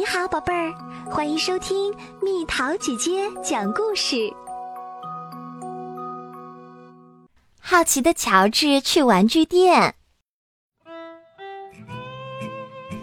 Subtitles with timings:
[0.00, 0.72] 你好，宝贝儿，
[1.10, 4.32] 欢迎收听蜜桃姐姐讲故事。
[7.60, 9.94] 好奇的乔治去玩具店。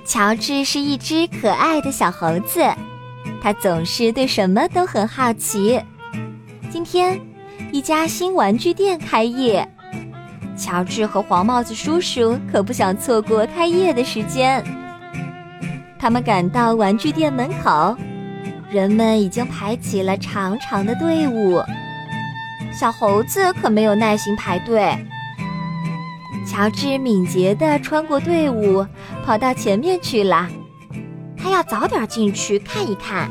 [0.04, 2.66] 乔治是一只可爱的小猴子，
[3.44, 5.80] 他总是对什么都很好奇。
[6.72, 7.22] 今天，
[7.72, 9.72] 一家新玩具店开业，
[10.58, 14.66] 乔治和黄帽子叔叔可不想错过开业的时间。
[16.00, 17.96] 他们赶到玩具店门口，
[18.70, 21.62] 人们已经排起了长长的队伍。
[22.72, 24.96] 小猴子可没有耐心排队。
[26.46, 28.86] 乔治敏捷地穿过队伍，
[29.26, 30.48] 跑到前面去了。
[31.36, 33.30] 他要早点进去看一看。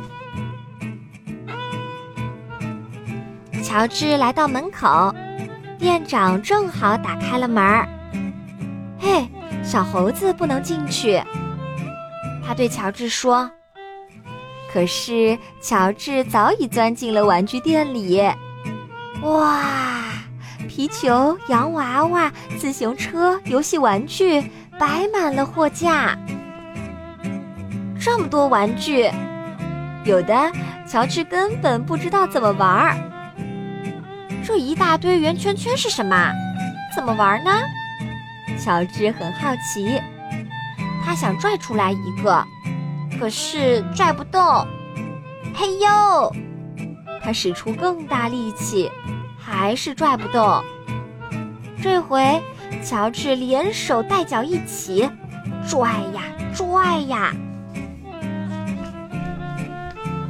[3.63, 5.15] 乔治来到门口，
[5.79, 7.89] 店长正好打开了门儿。
[8.99, 9.29] 嘿，
[9.63, 11.23] 小猴子不能进去。
[12.47, 13.51] 他对乔治说
[14.73, 18.23] ：“可是乔治早已钻进了玩具店里。
[19.23, 20.13] 哇，
[20.69, 24.41] 皮球、洋娃娃、自行车、游戏玩具
[24.79, 26.17] 摆满了货架。
[28.01, 29.11] 这么多玩具，
[30.05, 30.53] 有的
[30.87, 32.97] 乔治根本不知道怎么玩儿。
[34.45, 36.33] 这一大堆圆圈圈是什么？
[36.95, 37.51] 怎么玩呢？
[38.57, 40.01] 乔治很好奇。”
[41.07, 42.45] 他想拽出来一个，
[43.17, 44.43] 可是拽不动。
[45.55, 46.35] 嘿呦！
[47.23, 48.91] 他使出更大力气，
[49.39, 50.65] 还是拽不动。
[51.81, 52.43] 这回，
[52.85, 55.09] 乔治连手带脚一起
[55.65, 57.33] 拽呀拽呀，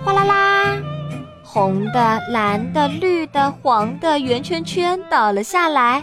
[0.05, 0.77] 哗啦啦！
[1.43, 6.03] 红的、蓝的、绿的、黄的圆圈圈倒了下来，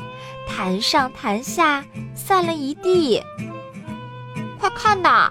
[0.50, 1.86] 弹上弹下，
[2.16, 3.22] 散了一地。
[4.64, 5.30] 快看呐！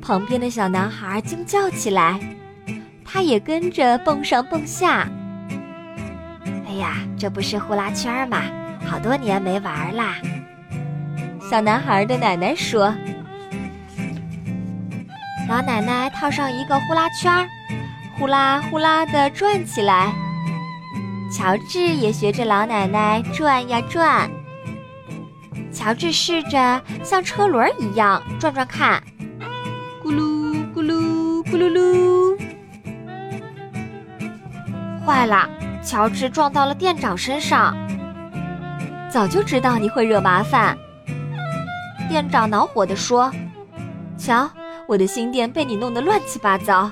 [0.00, 2.20] 旁边的小男孩惊叫起来，
[3.04, 5.08] 他也跟着蹦上蹦下。
[6.64, 8.40] 哎呀，这不是呼啦圈吗？
[8.86, 10.14] 好多年没玩啦。
[11.50, 12.94] 小男孩的奶奶说
[15.50, 17.48] ：“老奶奶套上一个呼啦圈，
[18.16, 20.12] 呼啦呼啦的转起来。
[21.32, 24.30] 乔治也学着老奶奶转呀转。”
[25.74, 29.02] 乔治试着像车轮一样转转看，
[30.02, 32.38] 咕噜咕噜咕噜噜！
[35.04, 35.50] 坏了，
[35.82, 37.76] 乔治撞到了店长身上。
[39.10, 40.78] 早就知道你会惹麻烦，
[42.08, 43.30] 店长恼火地说
[44.16, 44.48] ：“瞧，
[44.86, 46.90] 我的新店被你弄得乱七八糟。”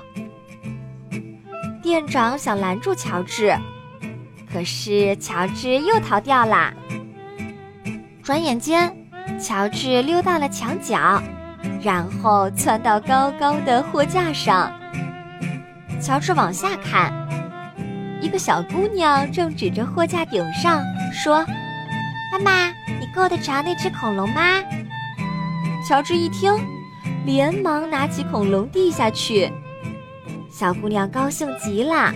[1.82, 3.56] 店长想拦住乔治，
[4.52, 6.74] 可是乔治又逃掉啦。
[8.22, 8.94] 转眼间，
[9.40, 11.20] 乔治溜到了墙角，
[11.82, 14.72] 然后窜到高高的货架上。
[16.00, 17.12] 乔治往下看，
[18.20, 21.44] 一个小姑娘正指着货架顶上说
[22.32, 22.68] ：“妈妈，
[23.00, 24.40] 你够得着那只恐龙吗？”
[25.88, 26.54] 乔治一听，
[27.26, 29.52] 连忙拿起恐龙递下去。
[30.48, 32.14] 小姑娘高兴极了，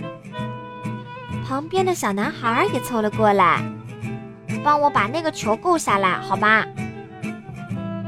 [1.45, 3.61] 旁边的小男孩也凑了过来。
[4.67, 6.65] 帮我把那个球够下来，好吗？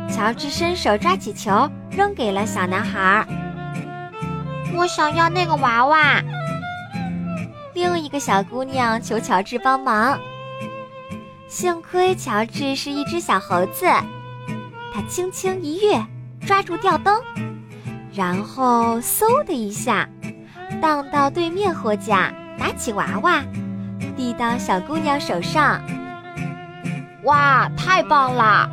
[0.10, 3.26] 乔治伸手抓起球，扔给了小男孩。
[4.76, 6.22] 我想要那个娃娃。
[7.74, 10.20] 另一个小姑娘求乔治帮忙。
[11.48, 13.86] 幸亏乔治是一只小猴子，
[14.94, 16.06] 他轻轻一跃，
[16.46, 17.22] 抓住吊灯，
[18.14, 20.10] 然后嗖的一下，
[20.82, 23.42] 荡到对面货架，拿起娃娃，
[24.18, 25.82] 递到小姑娘手上。
[27.30, 28.68] 哇，太棒啦！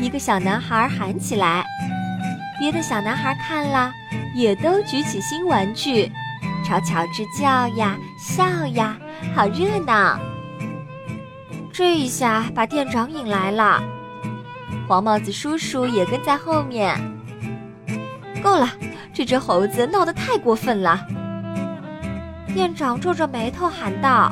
[0.00, 1.64] 一个小男孩喊起来，
[2.60, 3.92] 别的小男孩看了，
[4.32, 6.08] 也都举起新玩具，
[6.64, 8.44] 朝乔治叫呀笑
[8.74, 8.96] 呀，
[9.34, 10.20] 好热闹。
[11.72, 13.82] 这一下把店长引来了，
[14.86, 16.96] 黄帽子叔叔也跟在后面。
[18.40, 18.68] 够了，
[19.12, 21.04] 这只猴子闹得太过分了。
[22.54, 24.30] 店长皱着眉头喊道。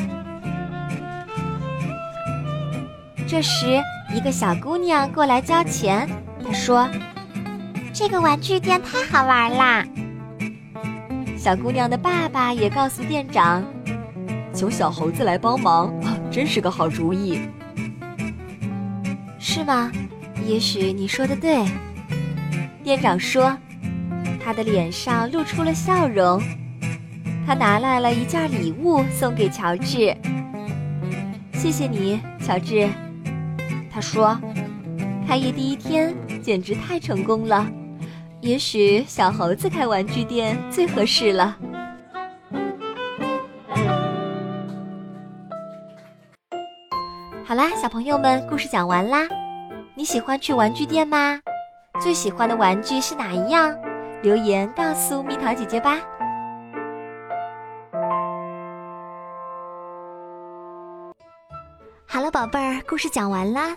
[3.30, 3.78] 这时，
[4.14, 6.08] 一个小姑娘过来交钱。
[6.42, 6.88] 她说
[7.92, 9.84] ：“这个玩具店太好玩啦！”
[11.36, 13.62] 小姑娘的爸爸也告诉店长
[14.54, 15.92] ：“求小猴子来帮忙，
[16.32, 17.40] 真是个好主意。”
[19.38, 19.92] 是吗？
[20.46, 21.66] 也许你说的对。
[22.82, 23.54] 店长说，
[24.42, 26.42] 他的脸上露出了笑容。
[27.46, 30.16] 他拿来了一件礼物送给乔治。
[31.52, 32.88] 谢谢你，乔治。
[33.98, 34.38] 他说
[35.26, 37.66] ：“开业第一天简直太成功了，
[38.40, 41.56] 也许小猴子开玩具店最合适了。
[47.44, 49.26] 好啦，小朋友们，故事讲完啦。
[49.96, 51.40] 你喜欢去玩具店吗？
[51.98, 53.76] 最喜欢的玩具是哪一样？
[54.22, 55.98] 留言告诉蜜桃姐姐吧。
[62.06, 63.76] 好了，宝贝儿，故事讲完啦。